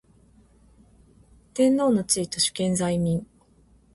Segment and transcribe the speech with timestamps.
[1.53, 3.23] 天皇の地位と主権在民